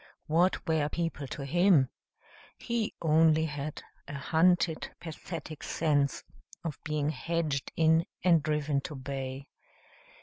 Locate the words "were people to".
0.67-1.45